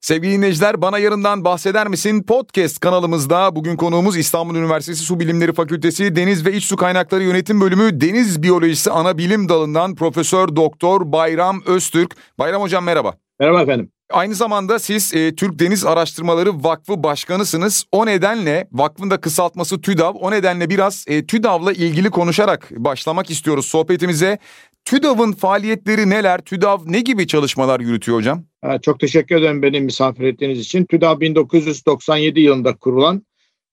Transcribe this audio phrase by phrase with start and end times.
[0.00, 2.22] Sevgili dinleyiciler bana yarından bahseder misin?
[2.22, 7.60] Podcast kanalımızda bugün konuğumuz İstanbul Üniversitesi Su Bilimleri Fakültesi Deniz ve İç Su Kaynakları Yönetim
[7.60, 12.16] Bölümü Deniz Biyolojisi Ana Bilim Dalı'ndan Profesör Doktor Bayram Öztürk.
[12.38, 13.14] Bayram hocam merhaba.
[13.40, 13.90] Merhaba efendim.
[14.10, 17.84] Aynı zamanda siz e, Türk Deniz Araştırmaları Vakfı Başkanısınız.
[17.92, 20.14] O nedenle vakfın da kısaltması TÜDAV.
[20.14, 24.38] O nedenle biraz e, TÜDAV'la ilgili konuşarak başlamak istiyoruz sohbetimize.
[24.84, 26.40] TÜDAV'ın faaliyetleri neler?
[26.40, 28.44] TÜDAV ne gibi çalışmalar yürütüyor hocam?
[28.82, 30.84] Çok teşekkür ederim beni misafir ettiğiniz için.
[30.84, 33.22] TÜDAV 1997 yılında kurulan,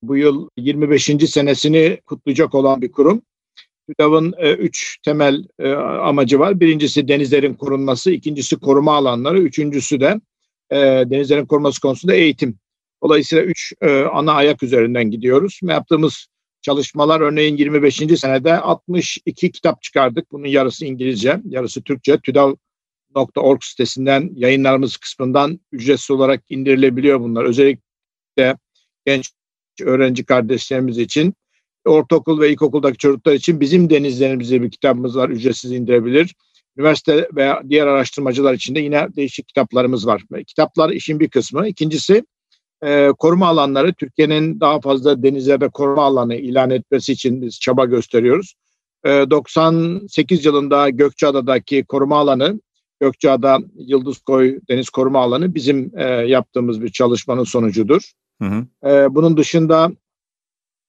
[0.01, 1.05] bu yıl 25.
[1.05, 3.21] senesini kutlayacak olan bir kurum.
[3.87, 6.59] TÜDAV'ın e, üç temel e, amacı var.
[6.59, 10.21] Birincisi denizlerin korunması, ikincisi koruma alanları, üçüncüsü de
[10.69, 10.77] e,
[11.09, 12.59] denizlerin korunması konusunda eğitim.
[13.03, 15.59] Dolayısıyla üç e, ana ayak üzerinden gidiyoruz.
[15.63, 16.27] Yaptığımız
[16.61, 17.95] çalışmalar örneğin 25.
[17.95, 20.31] senede 62 kitap çıkardık.
[20.31, 22.17] Bunun yarısı İngilizce, yarısı Türkçe.
[22.17, 27.43] TÜDAV.org sitesinden yayınlarımız kısmından ücretsiz olarak indirilebiliyor bunlar.
[27.43, 28.57] Özellikle
[29.05, 29.31] genç
[29.81, 31.33] öğrenci kardeşlerimiz için
[31.87, 35.29] ortaokul ve ilkokuldaki çocuklar için bizim denizlerimizde bir kitabımız var.
[35.29, 36.35] Ücretsiz indirebilir.
[36.77, 40.23] Üniversite veya diğer araştırmacılar için de yine değişik kitaplarımız var.
[40.47, 41.67] Kitaplar işin bir kısmı.
[41.67, 42.23] İkincisi
[42.83, 43.93] e, koruma alanları.
[43.93, 48.53] Türkiye'nin daha fazla denizlerde koruma alanı ilan etmesi için biz çaba gösteriyoruz.
[49.05, 52.59] E, 98 yılında Gökçeada'daki koruma alanı
[52.99, 58.11] Gökçeada Yıldızkoy Deniz Koruma Alanı bizim e, yaptığımız bir çalışmanın sonucudur.
[58.41, 58.89] Hı hı.
[58.89, 59.91] E, bunun dışında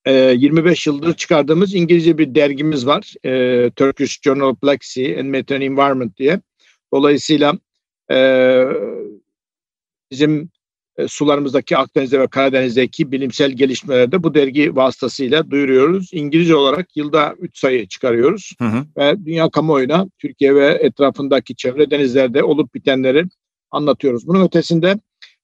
[0.06, 3.14] 25 ee, yıldır çıkardığımız İngilizce bir dergimiz var.
[3.24, 6.40] E, Turkish Journal of Black Sea and Mediterranean Environment diye.
[6.92, 7.54] Dolayısıyla
[8.10, 8.18] e,
[10.10, 10.50] bizim
[10.96, 16.10] e, sularımızdaki Akdeniz'de ve Karadeniz'deki bilimsel gelişmeleri de bu dergi vasıtasıyla duyuruyoruz.
[16.12, 18.52] İngilizce olarak yılda 3 sayı çıkarıyoruz.
[18.58, 18.86] Hı hı.
[18.96, 23.24] Ve dünya kamuoyuna Türkiye ve etrafındaki çevre denizlerde olup bitenleri
[23.70, 24.26] anlatıyoruz.
[24.26, 24.94] Bunun ötesinde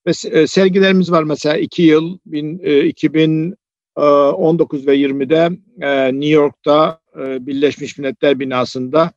[0.07, 3.55] ve e, sergilerimiz var mesela 2 yıl bin, e, 2000
[3.97, 5.51] 19 ee, ve 20'de
[5.81, 9.13] e, New York'ta e, Birleşmiş Milletler binasında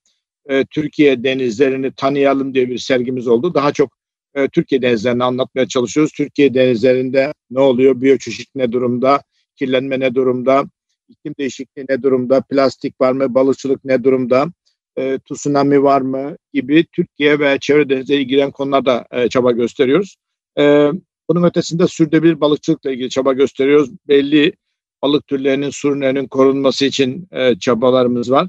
[0.49, 3.53] e, Türkiye denizlerini tanıyalım diye bir sergimiz oldu.
[3.53, 3.97] Daha çok
[4.51, 6.13] Türkiye denizlerini anlatmaya çalışıyoruz.
[6.13, 8.01] Türkiye denizlerinde ne oluyor?
[8.01, 9.21] Biyoçeşit ne durumda?
[9.55, 10.63] Kirlenme ne durumda?
[11.09, 12.41] İklim değişikliği ne durumda?
[12.41, 13.35] Plastik var mı?
[13.35, 14.47] Balıkçılık ne durumda?
[15.25, 16.37] tsunami var mı?
[16.53, 20.15] Gibi Türkiye ve çevre denizleri ilgilen konularda çaba gösteriyoruz.
[21.29, 23.89] bunun ötesinde sürdürülebilir balıkçılıkla ilgili çaba gösteriyoruz.
[24.07, 24.53] Belli
[25.01, 28.47] balık türlerinin, sürülerinin korunması için e, çabalarımız var.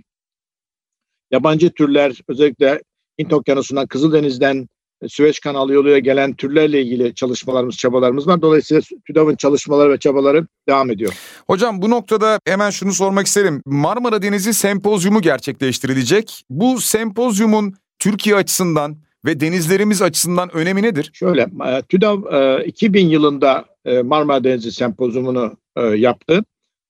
[1.30, 2.82] Yabancı türler özellikle
[3.18, 4.68] Hint Okyanusu'ndan, Kızıldeniz'den,
[5.02, 8.42] e, Süveyş kanalı yoluyla gelen türlerle ilgili çalışmalarımız, çabalarımız var.
[8.42, 11.12] Dolayısıyla TÜDAV'ın çalışmaları ve çabaları devam ediyor.
[11.46, 13.62] Hocam bu noktada hemen şunu sormak isterim.
[13.66, 16.42] Marmara Denizi Sempozyumu gerçekleştirilecek.
[16.50, 21.10] Bu sempozyumun Türkiye açısından ve denizlerimiz açısından önemi nedir?
[21.12, 22.18] Şöyle, e, TÜDAV
[22.66, 23.64] 2000 yılında
[24.02, 26.44] Marmara Denizi Sempozyumunu e, yaptı.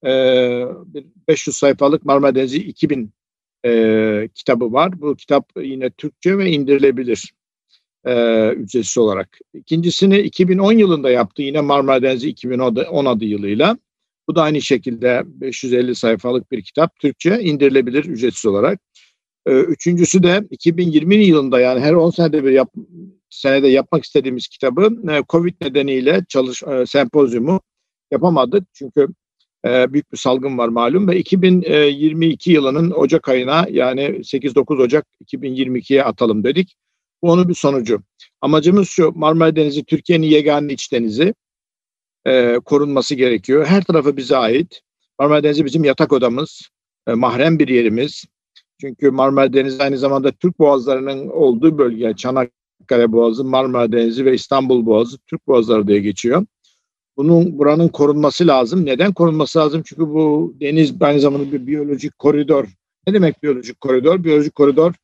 [0.07, 0.11] E,
[1.29, 3.13] 500 sayfalık Marmara Denizi 2000
[3.67, 5.01] e, kitabı var.
[5.01, 7.33] Bu kitap yine Türkçe ve indirilebilir
[8.05, 9.39] e, ücretsiz olarak.
[9.55, 13.79] İkincisini 2010 yılında yaptı yine Marmara Denizi 2010 adı yılıyla.
[14.29, 16.99] Bu da aynı şekilde 550 sayfalık bir kitap.
[17.01, 18.81] Türkçe indirilebilir ücretsiz olarak.
[19.47, 22.75] E, üçüncüsü de 2020 yılında yani her 10 senede bir yap,
[23.31, 27.61] senede yapmak istediğimiz kitabı e, Covid nedeniyle çalış e, sempozyumu
[28.11, 28.65] yapamadık.
[28.73, 29.09] Çünkü
[29.65, 36.05] e, büyük bir salgın var malum ve 2022 yılının Ocak ayına yani 8-9 Ocak 2022'ye
[36.05, 36.77] atalım dedik.
[37.23, 38.03] Bu onun bir sonucu.
[38.41, 41.35] Amacımız şu Marmara Denizi Türkiye'nin yegane iç denizi
[42.27, 43.67] e, korunması gerekiyor.
[43.67, 44.81] Her tarafı bize ait.
[45.19, 46.69] Marmara Denizi bizim yatak odamız,
[47.07, 48.25] e, mahrem bir yerimiz.
[48.81, 52.15] Çünkü Marmara Denizi aynı zamanda Türk boğazlarının olduğu bölge.
[52.79, 56.47] Çanakkale Boğazı, Marmara Denizi ve İstanbul Boğazı Türk boğazları diye geçiyor.
[57.17, 58.87] Bunun buranın korunması lazım.
[58.87, 59.83] Neden korunması lazım?
[59.85, 62.67] Çünkü bu deniz aynı zamanda bir biyolojik koridor.
[63.07, 64.25] Ne demek biyolojik koridor?
[64.25, 64.95] Biyolojik koridor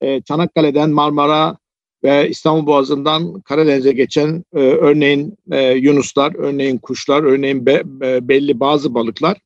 [0.00, 1.56] e, Çanakkale'den Marmara
[2.04, 8.60] ve İstanbul Boğazı'ndan Karadeniz'e geçen e, örneğin e, yunuslar, örneğin kuşlar, örneğin be, be, belli
[8.60, 9.36] bazı balıklar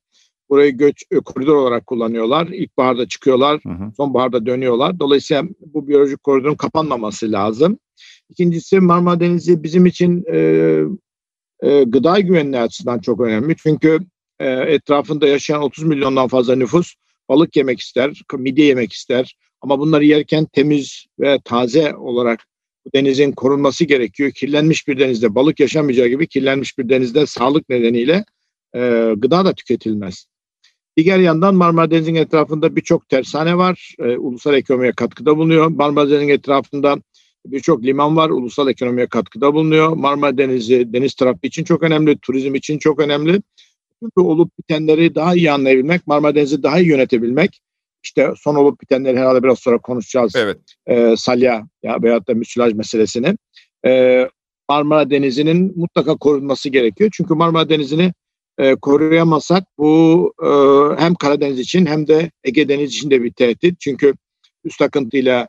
[0.52, 2.46] burayı göç e, koridor olarak kullanıyorlar.
[2.46, 3.92] İlkbaharda çıkıyorlar, hı hı.
[3.96, 5.00] sonbaharda dönüyorlar.
[5.00, 7.78] Dolayısıyla bu biyolojik koridorun kapanmaması lazım.
[8.28, 10.38] İkincisi Marmara Denizi bizim için e,
[11.62, 13.56] e, gıda güvenliği açısından çok önemli.
[13.56, 13.98] Çünkü
[14.40, 16.94] e, etrafında yaşayan 30 milyondan fazla nüfus
[17.28, 19.36] balık yemek ister, midye yemek ister.
[19.60, 22.44] Ama bunları yerken temiz ve taze olarak
[22.86, 24.30] bu denizin korunması gerekiyor.
[24.30, 28.24] Kirlenmiş bir denizde balık yaşamayacağı gibi kirlenmiş bir denizde sağlık nedeniyle
[28.74, 30.26] e, gıda da tüketilmez.
[30.96, 33.94] Diğer yandan Marmara Denizi'nin etrafında birçok tersane var.
[33.98, 35.66] E, ulusal ekonomiye katkıda bulunuyor.
[35.66, 36.98] Marmara Denizi'nin etrafında
[37.46, 39.88] Birçok liman var, ulusal ekonomiye katkıda bulunuyor.
[39.88, 43.42] Marmara Denizi, deniz trafiği için çok önemli, turizm için çok önemli.
[44.16, 47.60] Bu olup bitenleri daha iyi anlayabilmek, Marmara Denizi daha iyi yönetebilmek.
[48.04, 50.36] İşte son olup bitenleri herhalde biraz sonra konuşacağız.
[50.36, 50.58] Evet.
[50.86, 53.36] E, salya ya veyahut da müsilaj meselesini.
[53.86, 54.28] E,
[54.68, 57.10] Marmara Denizi'nin mutlaka korunması gerekiyor.
[57.12, 58.12] Çünkü Marmara Denizi'ni
[58.58, 60.48] e, koruyamazsak bu e,
[61.02, 63.80] hem Karadeniz için hem de Ege Denizi için de bir tehdit.
[63.80, 64.14] Çünkü
[64.64, 65.48] üst akıntıyla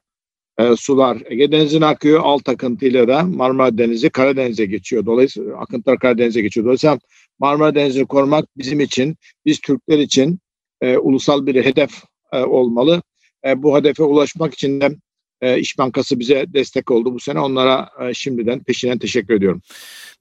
[0.57, 2.19] e, sular Ege Denizi'ne akıyor.
[2.23, 5.05] Alt akıntıyla da Marmara Denizi Karadeniz'e geçiyor.
[5.05, 6.65] Dolayısıyla akıntılar Karadeniz'e geçiyor.
[6.65, 7.00] Dolayısıyla
[7.39, 10.39] Marmara Denizi'ni korumak bizim için, biz Türkler için
[10.81, 12.03] e, ulusal bir hedef
[12.33, 13.01] e, olmalı.
[13.45, 14.89] E, bu hedefe ulaşmak için de
[15.43, 17.39] e, İş Bankası bize destek oldu bu sene.
[17.39, 19.61] Onlara e, şimdiden peşinen teşekkür ediyorum.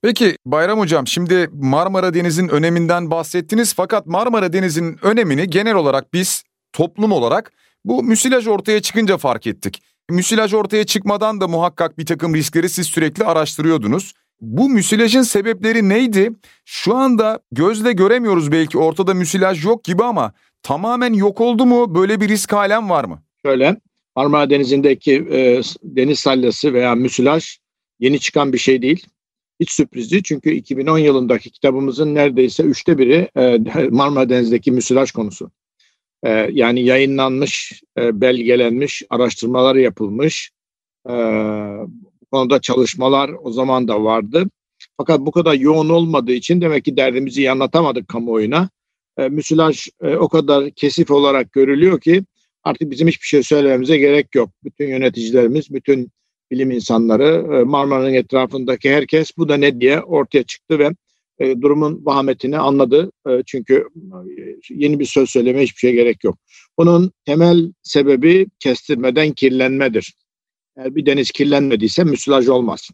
[0.02, 6.44] Peki Bayram Hocam şimdi Marmara Denizi'nin öneminden bahsettiniz fakat Marmara Denizi'nin önemini genel olarak biz
[6.72, 7.52] toplum olarak
[7.84, 9.82] bu müsilaj ortaya çıkınca fark ettik.
[10.10, 14.12] Müsilaj ortaya çıkmadan da muhakkak bir takım riskleri siz sürekli araştırıyordunuz.
[14.40, 16.32] Bu müsilajın sebepleri neydi?
[16.64, 20.32] Şu anda gözle göremiyoruz belki ortada müsilaj yok gibi ama
[20.62, 21.94] tamamen yok oldu mu?
[21.94, 23.22] Böyle bir risk halen var mı?
[23.46, 23.76] Şöyle
[24.16, 27.58] Marmara Denizi'ndeki e, deniz salyası veya müsilaj
[28.00, 29.06] yeni çıkan bir şey değil.
[29.60, 33.58] Hiç sürprizdi çünkü 2010 yılındaki kitabımızın neredeyse üçte biri e,
[33.90, 35.50] Marmara Denizi'ndeki müsilaj konusu.
[36.24, 40.50] E, yani yayınlanmış, e, belgelenmiş, araştırmalar yapılmış.
[41.08, 44.44] E, bu konuda çalışmalar o zaman da vardı.
[44.96, 48.70] Fakat bu kadar yoğun olmadığı için demek ki derdimizi iyi anlatamadık kamuoyuna.
[49.18, 52.24] E, müsilaj e, o kadar kesif olarak görülüyor ki
[52.64, 54.50] artık bizim hiçbir şey söylememize gerek yok.
[54.64, 56.12] Bütün yöneticilerimiz, bütün
[56.50, 60.90] bilim insanları, e, Marmara'nın etrafındaki herkes bu da ne diye ortaya çıktı ve
[61.38, 63.12] e, durumun vahametini anladı.
[63.28, 63.88] E, çünkü
[64.70, 66.38] yeni bir söz söylemeye hiçbir şey gerek yok.
[66.78, 70.14] Bunun temel sebebi kestirmeden kirlenmedir.
[70.76, 72.88] Eğer bir deniz kirlenmediyse müsilaj olmaz.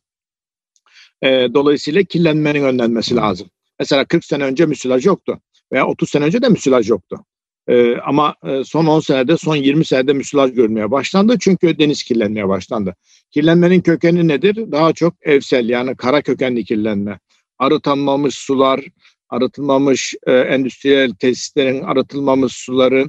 [1.25, 3.51] Dolayısıyla kirlenmenin önlenmesi lazım.
[3.79, 5.41] Mesela 40 sene önce müsilaj yoktu
[5.73, 7.25] veya 30 sene önce de müsilaj yoktu.
[7.69, 11.37] Ee, ama e, son 10 senede, son 20 senede müsilaj görmeye başlandı.
[11.41, 12.95] Çünkü deniz kirlenmeye başlandı.
[13.31, 14.73] Kirlenmenin kökeni nedir?
[14.73, 17.19] Daha çok evsel yani kara kökenli kirlenme.
[17.59, 18.81] Arıtılmamış sular,
[19.29, 23.07] arıtılmamış e, endüstriyel tesislerin arıtılmamış suları,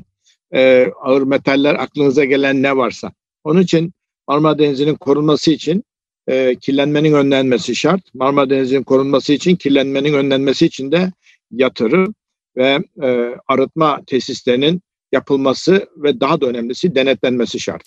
[0.53, 3.11] e, ağır metaller aklınıza gelen ne varsa.
[3.43, 3.93] Onun için
[4.27, 5.83] Marmara Denizi'nin korunması için
[6.27, 8.01] e, kirlenmenin önlenmesi şart.
[8.13, 11.11] Marmara Denizi'nin korunması için kirlenmenin önlenmesi için de
[11.51, 12.15] yatırım
[12.59, 17.81] ve e, arıtma tesislerinin yapılması ve daha da önemlisi denetlenmesi şart.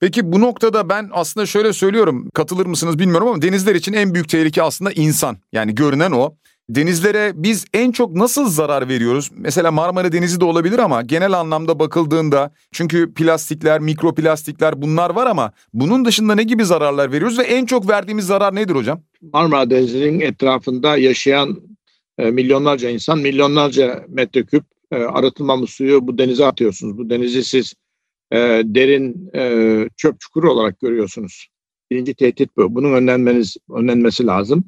[0.00, 4.28] Peki bu noktada ben aslında şöyle söylüyorum katılır mısınız bilmiyorum ama denizler için en büyük
[4.28, 6.34] tehlike aslında insan yani görünen o.
[6.68, 9.30] Denizlere biz en çok nasıl zarar veriyoruz?
[9.36, 15.52] Mesela Marmara Denizi de olabilir ama genel anlamda bakıldığında çünkü plastikler, mikroplastikler bunlar var ama
[15.72, 19.00] bunun dışında ne gibi zararlar veriyoruz ve en çok verdiğimiz zarar nedir hocam?
[19.32, 21.56] Marmara Denizi'nin etrafında yaşayan
[22.18, 26.98] e, milyonlarca insan, milyonlarca metreküp e, arıtılmamış suyu bu denize atıyorsunuz.
[26.98, 27.74] Bu denizi siz
[28.32, 29.30] e, derin
[29.96, 31.48] çöp çukuru olarak görüyorsunuz.
[31.90, 32.74] Birinci tehdit bu.
[32.74, 34.64] Bunun önlenmeniz, önlenmesi lazım.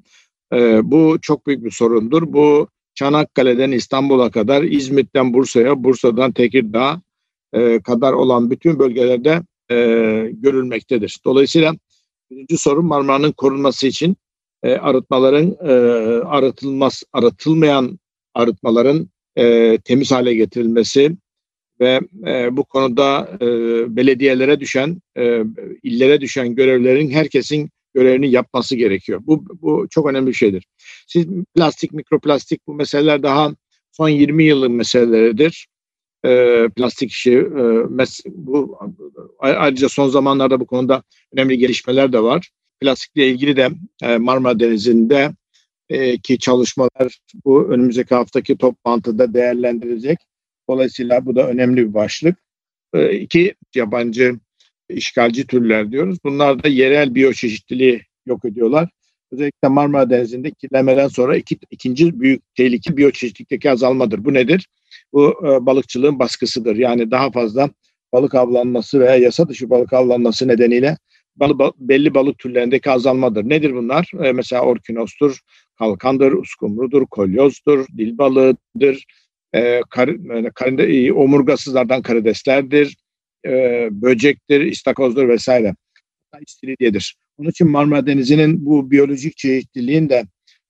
[0.82, 2.32] Bu çok büyük bir sorundur.
[2.32, 7.02] Bu Çanakkale'den İstanbul'a kadar, İzmit'ten Bursa'ya, Bursa'dan Tekirdağ
[7.84, 9.42] kadar olan bütün bölgelerde
[10.32, 11.18] görülmektedir.
[11.24, 11.74] Dolayısıyla
[12.30, 14.16] birinci sorun Marmara'nın korunması için
[14.62, 15.72] e, arıtmaların e,
[16.24, 17.98] arıtılmaz arıtılmayan
[18.34, 21.16] arıtmaların e, temiz hale getirilmesi
[21.80, 23.46] ve e, bu konuda e,
[23.96, 25.42] belediyelere düşen, e,
[25.82, 29.20] illere düşen görevlerin herkesin görevini yapması gerekiyor.
[29.26, 30.66] Bu, bu çok önemli bir şeydir.
[31.06, 33.54] Siz plastik, mikroplastik bu meseleler daha
[33.92, 35.68] son 20 yılın meseleleridir.
[36.24, 38.78] E, plastik işi, e, mes, bu
[39.38, 42.50] ayrıca son zamanlarda bu konuda önemli gelişmeler de var.
[42.80, 43.68] Plastikle ilgili de
[44.02, 45.30] e, Marmara Denizi'nde
[45.88, 50.18] e, ki çalışmalar bu önümüzdeki haftaki toplantıda değerlendirilecek.
[50.68, 52.36] Dolayısıyla bu da önemli bir başlık.
[52.94, 54.38] E, iki yabancı
[54.88, 56.18] işgalci türler diyoruz.
[56.24, 58.88] Bunlar da yerel biyoçeşitliliği yok ediyorlar.
[59.32, 64.24] Özellikle Marmara Denizi'nde kirlenmeden sonra iki, ikinci büyük tehlike biyoçeşitlikteki azalmadır.
[64.24, 64.68] Bu nedir?
[65.12, 66.76] Bu e, balıkçılığın baskısıdır.
[66.76, 67.70] Yani daha fazla
[68.12, 70.96] balık avlanması veya yasa dışı balık avlanması nedeniyle
[71.40, 73.48] balı, belli balık türlerindeki azalmadır.
[73.48, 74.10] Nedir bunlar?
[74.24, 75.38] E, mesela orkinostur,
[75.78, 79.04] kalkandır, uskumrudur, kolyozdur, dil balığıdır,
[79.54, 80.10] e, kar,
[80.54, 82.96] kar, e, omurgasızlardan karideslerdir,
[83.46, 83.50] e,
[83.90, 85.74] böcektir, istakozdur vesaire.
[86.46, 87.16] İstiridyedir.
[87.38, 90.24] Onun için Marmara Denizi'nin bu biyolojik çeşitliliğin de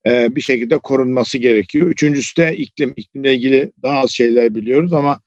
[0.07, 1.87] e, bir şekilde korunması gerekiyor.
[1.87, 2.93] Üçüncüsü de iklim.
[2.95, 5.21] İklimle ilgili daha az şeyler biliyoruz ama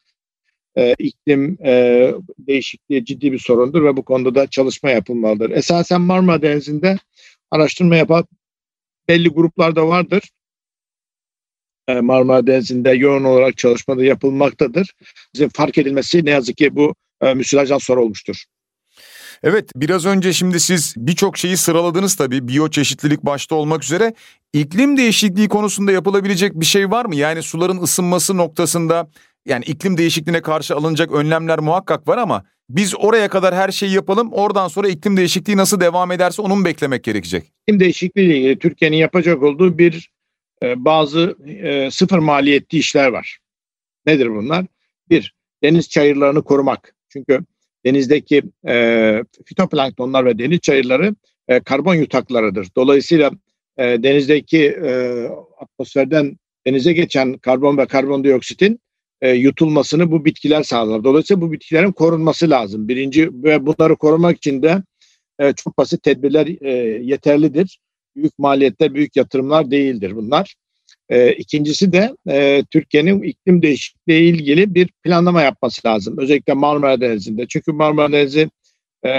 [0.79, 5.50] e, iklim e, değişikliği ciddi bir sorundur ve bu konuda da çalışma yapılmalıdır.
[5.50, 6.99] Esasen Marmara Denizi'nde
[7.50, 8.25] araştırma yapan
[9.09, 10.23] belli gruplar da vardır.
[11.88, 14.95] E, Marmara Denizi'nde yoğun olarak çalışmada yapılmaktadır.
[15.35, 18.45] Bizim fark edilmesi ne yazık ki bu e, müsilajdan sonra olmuştur.
[19.43, 24.14] Evet biraz önce şimdi siz birçok şeyi sıraladınız tabii biyoçeşitlilik başta olmak üzere.
[24.52, 27.17] İklim değişikliği konusunda yapılabilecek bir şey var mı?
[27.17, 29.09] Yani suların ısınması noktasında
[29.47, 34.33] yani iklim değişikliğine karşı alınacak önlemler muhakkak var ama biz oraya kadar her şeyi yapalım.
[34.33, 37.53] Oradan sonra iklim değişikliği nasıl devam ederse onun beklemek gerekecek.
[37.63, 40.11] İklim değişikliği ile ilgili Türkiye'nin yapacak olduğu bir
[40.63, 43.39] e, bazı e, sıfır maliyetli işler var.
[44.07, 44.67] Nedir bunlar?
[45.11, 46.95] Bir, deniz çayırlarını korumak.
[47.09, 47.41] Çünkü
[47.85, 51.15] denizdeki e, fitoplanktonlar ve deniz çayırları
[51.49, 52.69] e, karbon yutaklarıdır.
[52.77, 53.31] Dolayısıyla
[53.77, 55.23] e, denizdeki e,
[55.59, 58.81] atmosferden denize geçen karbon ve karbondioksitin
[59.23, 61.05] e, yutulmasını bu bitkiler sağlar.
[61.05, 62.88] Dolayısıyla bu bitkilerin korunması lazım.
[62.88, 64.83] Birinci ve bunları korumak için de
[65.38, 66.71] e, çok basit tedbirler e,
[67.02, 67.79] yeterlidir.
[68.17, 70.55] Büyük maliyetler, büyük yatırımlar değildir bunlar.
[71.09, 76.19] E, ikincisi de e, Türkiye'nin iklim değişikliği ilgili bir planlama yapması lazım.
[76.19, 77.47] Özellikle Marmara Denizi'nde.
[77.49, 78.50] Çünkü Marmara Denizi
[79.05, 79.11] e,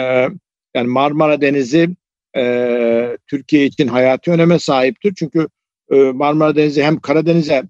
[0.75, 1.89] yani Marmara Denizi
[2.38, 5.13] e, Türkiye için hayati öneme sahiptir.
[5.15, 5.48] Çünkü
[5.91, 7.63] e, Marmara Denizi hem Karadeniz'e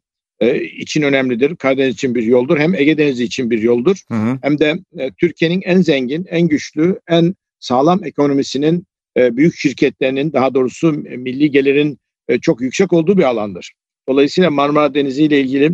[0.43, 1.55] e, için önemlidir.
[1.55, 2.57] Karadeniz için bir yoldur.
[2.57, 3.97] Hem Ege Denizi için bir yoldur.
[4.07, 4.39] Hı hı.
[4.41, 10.53] Hem de e, Türkiye'nin en zengin, en güçlü, en sağlam ekonomisinin e, büyük şirketlerinin daha
[10.53, 11.97] doğrusu milli gelirin
[12.27, 13.73] e, çok yüksek olduğu bir alandır.
[14.09, 15.71] Dolayısıyla Marmara Denizi ile ilgili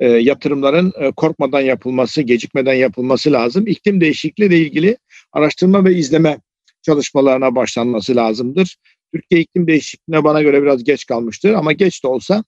[0.00, 3.66] e, yatırımların e, korkmadan yapılması, gecikmeden yapılması lazım.
[3.66, 4.96] İklim değişikliği ile ilgili
[5.32, 6.38] araştırma ve izleme
[6.82, 8.76] çalışmalarına başlanması lazımdır.
[9.14, 12.44] Türkiye iklim değişikliğine bana göre biraz geç kalmıştır ama geç de olsa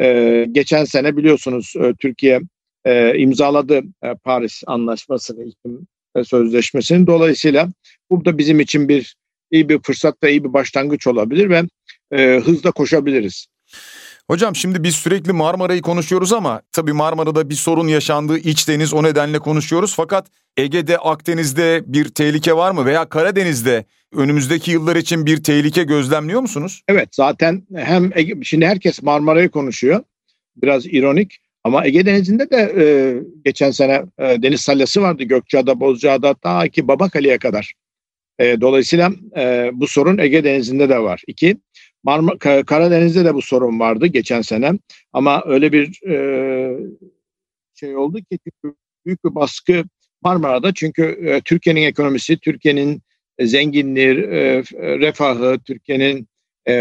[0.00, 2.40] e, geçen sene biliyorsunuz e, Türkiye
[2.84, 5.86] e, imzaladı e, Paris Anlaşması'nı, iklim
[6.24, 7.06] sözleşmesini.
[7.06, 7.68] Dolayısıyla
[8.10, 9.14] bu da bizim için bir
[9.50, 11.62] iyi bir fırsat ve iyi bir başlangıç olabilir ve
[12.12, 13.46] e, hızla koşabiliriz.
[14.30, 19.02] Hocam şimdi biz sürekli Marmara'yı konuşuyoruz ama tabii Marmara'da bir sorun yaşandığı iç deniz o
[19.02, 19.94] nedenle konuşuyoruz.
[19.96, 23.84] Fakat Ege'de, Akdeniz'de bir tehlike var mı veya Karadeniz'de
[24.14, 26.82] önümüzdeki yıllar için bir tehlike gözlemliyor musunuz?
[26.88, 30.02] Evet zaten hem Ege, şimdi herkes Marmara'yı konuşuyor.
[30.56, 32.84] Biraz ironik ama Ege Denizi'nde de e,
[33.44, 37.72] geçen sene e, deniz salyası vardı Gökçeada, Bozcaada ta ki Babakale'ye kadar.
[38.38, 41.22] E, dolayısıyla e, bu sorun Ege Denizi'nde de var.
[41.26, 41.56] İki,
[42.02, 44.72] Marmara, Karadeniz'de de bu sorun vardı geçen sene
[45.12, 46.16] ama öyle bir e,
[47.74, 48.38] şey oldu ki
[49.06, 49.84] büyük bir baskı
[50.22, 53.02] Marmara'da çünkü e, Türkiye'nin ekonomisi, Türkiye'nin
[53.40, 56.28] zenginliği, e, refahı, Türkiye'nin
[56.66, 56.72] e,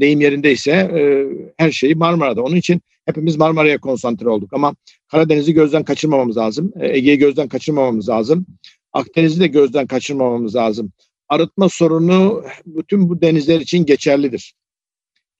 [0.00, 2.42] deyim yerindeyse e, her şeyi Marmara'da.
[2.42, 4.76] Onun için hepimiz Marmara'ya konsantre olduk ama
[5.08, 6.72] Karadeniz'i gözden kaçırmamamız lazım.
[6.80, 8.46] E, Ege'yi gözden kaçırmamamız lazım.
[8.92, 10.92] Akdeniz'i de gözden kaçırmamamız lazım.
[11.28, 14.54] Arıtma sorunu bütün bu denizler için geçerlidir.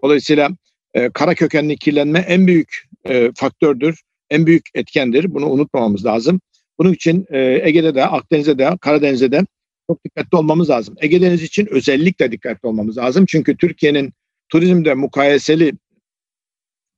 [0.02, 0.50] Dolayısıyla
[0.95, 5.35] e, kara kökenli kirlenme en büyük e, faktördür, en büyük etkendir.
[5.35, 6.40] Bunu unutmamamız lazım.
[6.78, 9.43] Bunun için e, Ege'de de, Akdeniz'de de, Karadeniz'de de
[9.90, 10.95] çok dikkatli olmamız lazım.
[11.00, 13.26] Ege Denizi için özellikle dikkatli olmamız lazım.
[13.26, 14.12] Çünkü Türkiye'nin
[14.49, 15.73] turizmde mukayeseli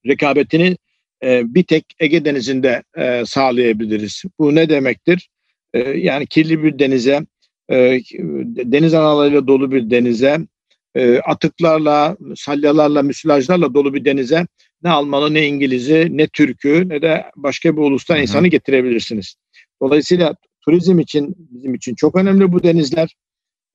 [0.06, 0.76] rekabetini
[1.22, 4.22] e, bir tek Ege Denizi'nde e, sağlayabiliriz.
[4.38, 5.28] Bu ne demektir?
[5.74, 7.26] E, yani kirli bir denize,
[7.68, 8.00] e,
[8.72, 10.38] deniz analarıyla dolu bir denize
[10.94, 14.46] e, atıklarla, salyalarla, müsilajlarla dolu bir denize
[14.82, 18.22] ne Almanı, ne İngiliz'i, ne Türk'ü, ne de başka bir ulustan Hı-hı.
[18.22, 19.34] insanı getirebilirsiniz.
[19.82, 23.16] Dolayısıyla turizm için, bizim için çok önemli bu denizler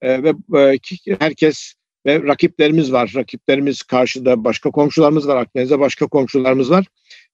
[0.02, 0.80] e, ve e,
[1.20, 1.74] herkes
[2.06, 3.12] ve rakiplerimiz var.
[3.16, 5.36] Rakiplerimiz karşıda başka komşularımız var.
[5.36, 6.86] Akdeniz'de başka komşularımız var.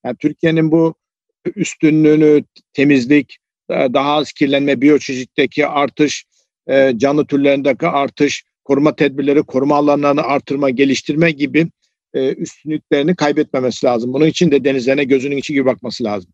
[0.05, 0.95] Yani Türkiye'nin bu
[1.55, 3.38] üstünlüğünü, temizlik,
[3.69, 6.25] daha az kirlenme, biyoçeşitteki artış,
[6.67, 11.68] e, canlı türlerindeki artış, koruma tedbirleri, koruma alanlarını artırma, geliştirme gibi
[12.13, 14.13] e, üstünlüklerini kaybetmemesi lazım.
[14.13, 16.32] Bunun için de denizlerine gözünün içi gibi bakması lazım.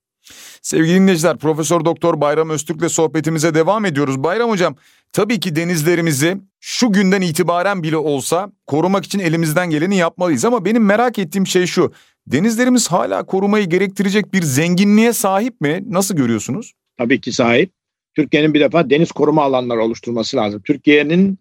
[0.61, 4.23] Sevgili dinleyiciler, Profesör Doktor Bayram Öztürk'le sohbetimize devam ediyoruz.
[4.23, 4.75] Bayram Hocam,
[5.13, 10.45] tabii ki denizlerimizi şu günden itibaren bile olsa korumak için elimizden geleni yapmalıyız.
[10.45, 11.93] Ama benim merak ettiğim şey şu,
[12.27, 15.83] denizlerimiz hala korumayı gerektirecek bir zenginliğe sahip mi?
[15.89, 16.73] Nasıl görüyorsunuz?
[16.97, 17.71] Tabii ki sahip.
[18.15, 20.61] Türkiye'nin bir defa deniz koruma alanları oluşturması lazım.
[20.65, 21.37] Türkiye'nin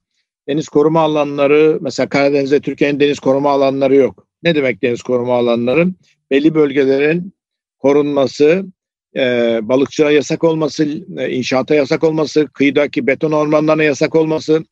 [0.49, 4.27] deniz koruma alanları mesela Karadeniz'de Türkiye'nin deniz koruma alanları yok.
[4.43, 5.89] Ne demek deniz koruma alanları?
[6.31, 7.33] Belli bölgelerin
[7.79, 8.65] korunması,
[9.17, 9.21] e,
[9.63, 10.85] balıkçıya yasak olması,
[11.19, 14.65] e, inşaata yasak olması, kıyıdaki beton ormanlarına yasak olması,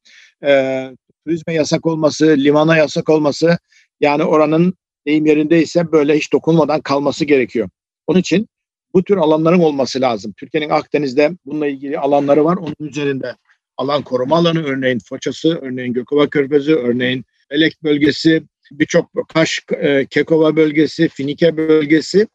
[0.45, 0.85] e,
[1.27, 3.59] turizme yasak olması, limana yasak olması
[4.01, 4.75] yani oranın
[5.07, 7.69] deyim yerindeyse böyle hiç dokunmadan kalması gerekiyor.
[8.07, 8.49] Onun için
[8.95, 10.33] bu tür alanların olması lazım.
[10.37, 12.57] Türkiye'nin Akdeniz'de bununla ilgili alanları var.
[12.57, 13.35] Onun üzerinde
[13.77, 20.57] alan koruma alanı örneğin Foçası, örneğin Gökova Körfezi, örneğin Elek bölgesi, birçok Kaş, e, Kekova
[20.57, 22.27] bölgesi, Finike bölgesi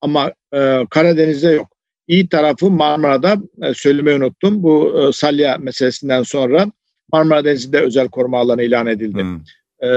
[0.00, 1.68] ama e, Karadeniz'de yok.
[2.08, 4.62] İyi tarafı Marmara'da e, söylemeyi unuttum.
[4.62, 6.66] Bu e, Salya meselesinden sonra
[7.12, 9.22] Marmara Denizi'nde özel koruma alanı ilan edildi.
[9.22, 9.40] Hmm.
[9.82, 9.88] E,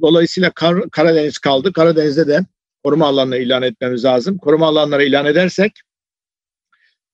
[0.00, 1.72] dolayısıyla Kar, Karadeniz kaldı.
[1.72, 2.40] Karadeniz'de de
[2.84, 4.38] koruma alanını ilan etmemiz lazım.
[4.38, 5.72] Koruma alanları ilan edersek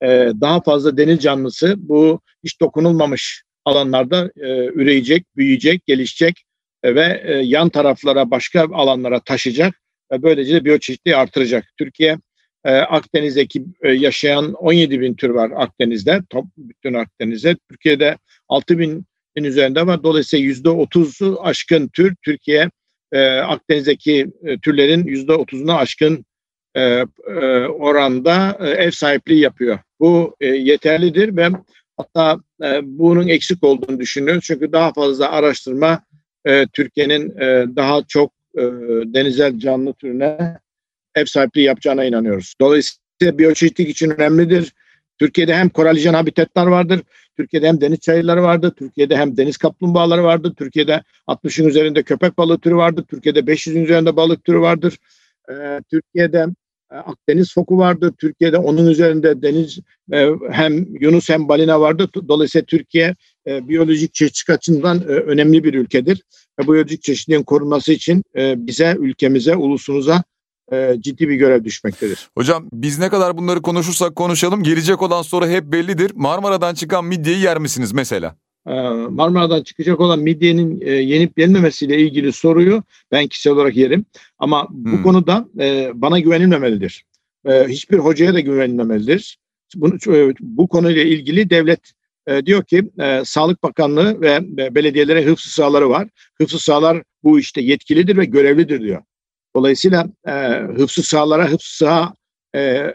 [0.04, 6.44] e, daha fazla deniz canlısı bu hiç dokunulmamış alanlarda e, üreyecek, büyüyecek, gelişecek
[6.82, 9.74] e, ve e, yan taraflara başka alanlara taşıyacak
[10.12, 11.64] ve böylece de biyoçeşitliği artıracak.
[11.78, 12.18] Türkiye
[12.64, 17.56] e, Akdeniz'deki e, yaşayan 17 bin tür var Akdeniz'de, top, bütün Akdeniz'de.
[17.70, 18.16] Türkiye'de
[18.48, 19.06] 6 binin
[19.36, 20.02] üzerinde var.
[20.02, 22.70] Dolayısıyla %30'u aşkın tür Türkiye
[23.12, 26.24] e, Akdeniz'deki e, türlerin %30'unu aşkın
[26.74, 26.80] e,
[27.28, 29.78] e, oranda e, ev sahipliği yapıyor.
[30.00, 31.48] Bu yeterlidir ve
[31.96, 32.38] hatta
[32.82, 34.44] bunun eksik olduğunu düşünüyoruz.
[34.44, 36.02] Çünkü daha fazla araştırma
[36.72, 37.36] Türkiye'nin
[37.76, 38.32] daha çok
[39.14, 40.58] denizel canlı türüne
[41.14, 42.54] ev sahipliği yapacağına inanıyoruz.
[42.60, 44.72] Dolayısıyla biyoçeşitlik için önemlidir.
[45.18, 47.00] Türkiye'de hem koralijen habitatlar vardır,
[47.36, 52.58] Türkiye'de hem deniz çayırları vardır, Türkiye'de hem deniz kaplumbağaları vardır, Türkiye'de 60'ın üzerinde köpek balığı
[52.58, 54.98] türü vardır, Türkiye'de 500'ün üzerinde balık türü vardır.
[55.90, 56.46] Türkiye'de
[56.90, 59.78] Akdeniz foku vardır, Türkiye'de onun üzerinde deniz
[60.12, 62.10] e, hem Yunus hem balina vardır.
[62.28, 63.14] Dolayısıyla Türkiye
[63.46, 66.22] e, biyolojik çeşitlilik açısından e, önemli bir ülkedir.
[66.60, 70.24] Ve biyolojik çeşitliliğin korunması için e, bize, ülkemize, ulusumuza
[70.72, 72.28] e, ciddi bir görev düşmektedir.
[72.36, 76.12] Hocam biz ne kadar bunları konuşursak konuşalım gelecek olan soru hep bellidir.
[76.14, 78.36] Marmara'dan çıkan midyeyi yer misiniz mesela?
[78.66, 78.72] E,
[79.10, 84.06] Marmara'dan çıkacak olan midyenin e, yenip yenmemesiyle ilgili soruyu ben kişisel olarak yerim.
[84.38, 85.02] Ama bu hmm.
[85.02, 87.04] konuda e, bana güvenilmemelidir.
[87.46, 89.38] E, hiçbir hocaya da güvenilmemelidir.
[89.74, 89.98] Bunu,
[90.40, 91.80] bu konuyla ilgili devlet
[92.46, 92.90] diyor ki
[93.24, 94.40] Sağlık Bakanlığı ve
[94.74, 96.08] belediyelere hıfzı sahaları var.
[96.38, 99.02] Hıfzı sahalar bu işte yetkilidir ve görevlidir diyor.
[99.56, 100.08] Dolayısıyla
[100.76, 102.14] hıfzı sahalara, hıfzı saha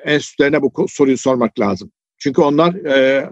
[0.06, 1.92] enstitülerine bu soruyu sormak lazım.
[2.18, 3.30] Çünkü onlar e,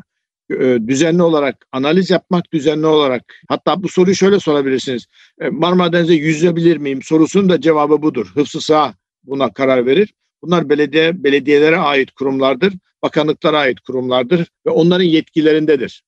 [0.88, 5.06] düzenli olarak analiz yapmak, düzenli olarak hatta bu soruyu şöyle sorabilirsiniz.
[5.42, 8.32] E, Marmara Denizi'ne yüzebilir miyim sorusunun da cevabı budur.
[8.34, 10.14] Hıfzı saha buna karar verir.
[10.42, 16.04] Bunlar belediye belediyelere ait kurumlardır, bakanlıklara ait kurumlardır ve onların yetkilerindedir.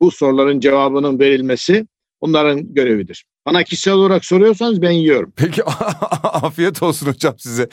[0.00, 1.86] Bu soruların cevabının verilmesi
[2.20, 3.24] onların görevidir.
[3.46, 5.32] Bana kişisel olarak soruyorsanız ben yiyorum.
[5.36, 5.64] Peki
[6.22, 7.68] afiyet olsun hocam size.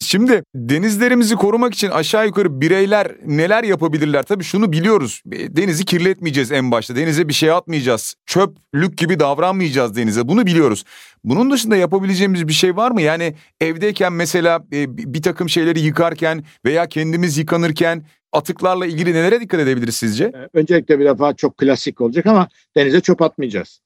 [0.00, 4.22] Şimdi denizlerimizi korumak için aşağı yukarı bireyler neler yapabilirler?
[4.22, 5.22] Tabii şunu biliyoruz.
[5.26, 6.96] Denizi kirletmeyeceğiz en başta.
[6.96, 8.14] Denize bir şey atmayacağız.
[8.26, 10.28] Çöplük gibi davranmayacağız denize.
[10.28, 10.84] Bunu biliyoruz.
[11.24, 13.02] Bunun dışında yapabileceğimiz bir şey var mı?
[13.02, 19.60] Yani evdeyken mesela e, bir takım şeyleri yıkarken veya kendimiz yıkanırken atıklarla ilgili nelere dikkat
[19.60, 20.24] edebiliriz sizce?
[20.24, 23.80] Ee, öncelikle bir defa çok klasik olacak ama denize çöp atmayacağız.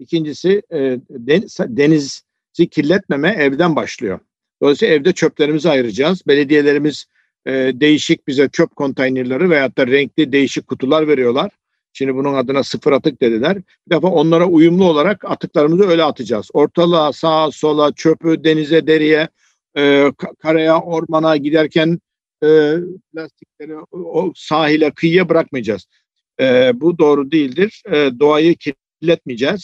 [0.00, 0.98] İkincisi e,
[1.68, 4.20] denizi kirletmeme evden başlıyor.
[4.62, 6.26] Dolayısıyla evde çöplerimizi ayıracağız.
[6.26, 7.06] Belediyelerimiz
[7.46, 11.50] e, değişik bize çöp konteynerleri veyahut da renkli değişik kutular veriyorlar.
[11.92, 13.56] Şimdi bunun adına sıfır atık dediler.
[13.56, 16.48] Bir defa onlara uyumlu olarak atıklarımızı öyle atacağız.
[16.52, 19.28] Ortalığa, sağa, sola, çöpü, denize, deriye,
[19.76, 21.98] e, karaya, ormana giderken
[22.44, 22.74] e,
[23.12, 23.72] plastikleri
[24.34, 25.86] sahile, kıyıya bırakmayacağız.
[26.74, 27.82] Bu doğru değildir.
[28.20, 28.89] Doğayı kirletmeyeceğiz.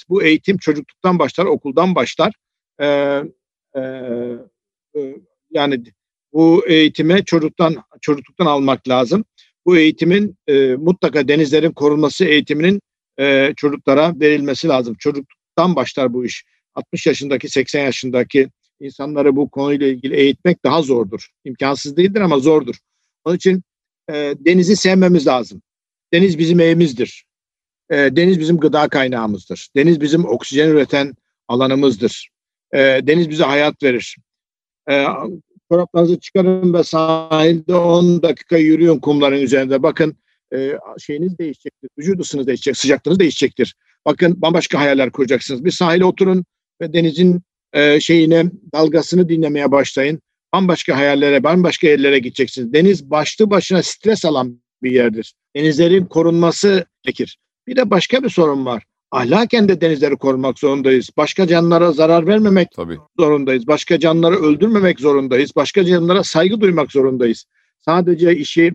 [0.09, 2.35] Bu eğitim çocukluktan başlar, okuldan başlar.
[2.81, 2.87] E,
[3.77, 3.81] e,
[4.97, 5.17] e,
[5.51, 5.83] yani
[6.33, 9.25] bu eğitime çocuktan çocukluktan almak lazım.
[9.67, 12.81] Bu eğitimin e, mutlaka denizlerin korunması eğitiminin
[13.21, 14.95] e, çocuklara verilmesi lazım.
[14.99, 16.45] Çocukluktan başlar bu iş.
[16.75, 18.49] 60 yaşındaki, 80 yaşındaki
[18.81, 21.29] insanları bu konuyla ilgili eğitmek daha zordur.
[21.45, 22.77] İmkansız değildir ama zordur.
[23.25, 23.63] Onun için
[24.11, 25.63] e, denizi sevmemiz lazım.
[26.13, 27.26] Deniz bizim evimizdir.
[27.91, 29.69] E, deniz bizim gıda kaynağımızdır.
[29.77, 31.15] Deniz bizim oksijen üreten
[31.49, 32.29] alanımızdır.
[32.73, 34.17] E, deniz bize hayat verir.
[34.91, 35.07] E,
[35.73, 39.83] çoraplarınızı çıkarın ve sahilde 10 dakika yürüyün kumların üzerinde.
[39.83, 40.17] Bakın
[40.55, 41.91] e, şeyiniz değişecektir.
[41.99, 43.75] Vücut ısınız değişecek, sıcaklığınız değişecektir.
[44.07, 45.65] Bakın bambaşka hayaller kuracaksınız.
[45.65, 46.45] Bir sahile oturun
[46.81, 48.45] ve denizin e, şeyine
[48.75, 50.21] dalgasını dinlemeye başlayın.
[50.53, 52.73] Bambaşka hayallere, bambaşka yerlere gideceksiniz.
[52.73, 55.35] Deniz başlı başına stres alan bir yerdir.
[55.57, 57.39] Denizlerin korunması gerekir.
[57.67, 58.85] Bir de başka bir sorun var.
[59.11, 61.11] Ahlaken de denizleri korumak zorundayız.
[61.17, 62.99] Başka canlılara zarar vermemek Tabii.
[63.19, 63.67] zorundayız.
[63.67, 65.57] Başka canlıları öldürmemek zorundayız.
[65.57, 67.45] Başka canlılara saygı duymak zorundayız.
[67.79, 68.73] Sadece işi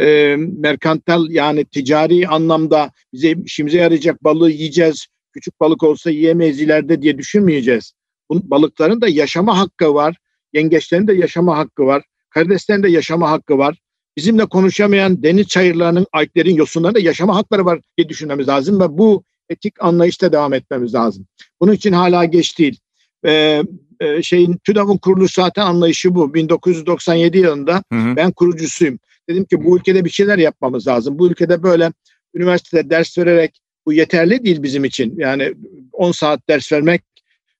[0.00, 5.06] e, merkantal yani ticari anlamda bize işimize yarayacak balığı yiyeceğiz.
[5.32, 7.92] Küçük balık olsa yiyemeyiz ileride diye düşünmeyeceğiz.
[8.30, 10.16] Bu, balıkların da yaşama hakkı var.
[10.52, 12.04] Yengeçlerin de yaşama hakkı var.
[12.30, 13.78] Karideslerin de yaşama hakkı var.
[14.16, 19.84] Bizimle konuşamayan deniz çayırlarının, alplerin, yosunlarında yaşama hakları var diye düşünmemiz lazım ve bu etik
[19.84, 21.26] anlayışta devam etmemiz lazım.
[21.60, 22.78] Bunun için hala geç değil.
[23.26, 23.62] Ee,
[24.00, 26.34] e, şeyin TÜDAV'ın kuruluş zaten anlayışı bu.
[26.34, 28.16] 1997 yılında hı hı.
[28.16, 28.98] ben kurucusuyum.
[29.28, 31.18] Dedim ki bu ülkede bir şeyler yapmamız lazım.
[31.18, 31.92] Bu ülkede böyle
[32.34, 35.14] üniversitede ders vererek bu yeterli değil bizim için.
[35.18, 35.54] Yani
[35.92, 37.02] 10 saat ders vermek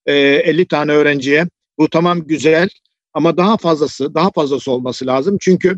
[0.06, 1.46] e, 50 tane öğrenciye
[1.78, 2.68] bu tamam güzel
[3.14, 5.36] ama daha fazlası, daha fazlası olması lazım.
[5.40, 5.76] Çünkü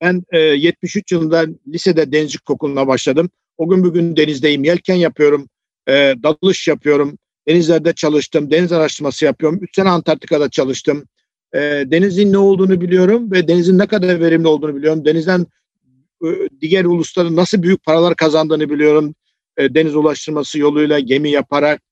[0.00, 3.30] ben e, 73 yılında lisede denizcilik okuluna başladım.
[3.56, 5.48] O gün bugün denizdeyim, yelken yapıyorum,
[5.88, 9.58] e, dalış yapıyorum, denizlerde çalıştım, deniz araştırması yapıyorum.
[9.62, 11.04] 3 sene Antarktika'da çalıştım.
[11.54, 15.04] E, denizin ne olduğunu biliyorum ve denizin ne kadar verimli olduğunu biliyorum.
[15.04, 15.46] Denizden
[16.24, 16.28] e,
[16.60, 19.14] diğer ulusların nasıl büyük paralar kazandığını biliyorum.
[19.56, 21.82] E, deniz ulaştırması yoluyla gemi yaparak,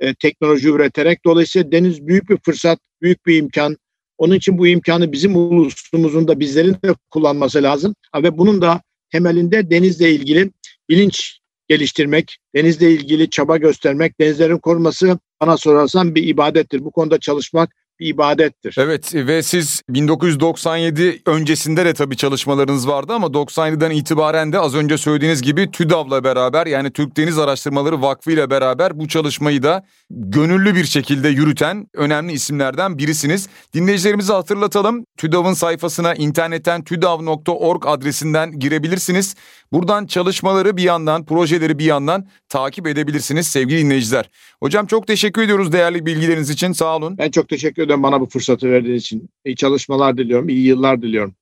[0.00, 1.24] e, teknoloji üreterek.
[1.24, 3.76] Dolayısıyla deniz büyük bir fırsat, büyük bir imkan.
[4.18, 7.94] Onun için bu imkanı bizim ulusumuzun da bizlerin de kullanması lazım.
[8.16, 8.80] Ve bunun da
[9.12, 10.50] temelinde denizle ilgili
[10.88, 16.84] bilinç geliştirmek, denizle ilgili çaba göstermek, denizlerin koruması bana sorarsan bir ibadettir.
[16.84, 18.74] Bu konuda çalışmak bir ibadettir.
[18.78, 24.98] Evet ve siz 1997 öncesinde de tabii çalışmalarınız vardı ama 97'den itibaren de az önce
[24.98, 30.74] söylediğiniz gibi TÜDAV'la beraber yani Türk Deniz Araştırmaları Vakfı ile beraber bu çalışmayı da gönüllü
[30.74, 33.48] bir şekilde yürüten önemli isimlerden birisiniz.
[33.74, 35.04] Dinleyicilerimizi hatırlatalım.
[35.16, 39.34] TÜDAV'ın sayfasına internetten tüdav.org adresinden girebilirsiniz.
[39.72, 44.30] Buradan çalışmaları bir yandan, projeleri bir yandan takip edebilirsiniz sevgili dinleyiciler.
[44.62, 46.72] Hocam çok teşekkür ediyoruz değerli bilgileriniz için.
[46.72, 47.18] Sağ olun.
[47.18, 49.30] Ben çok teşekkür ederim bana bu fırsatı verdiğiniz için.
[49.44, 51.34] İyi çalışmalar diliyorum, iyi yıllar diliyorum.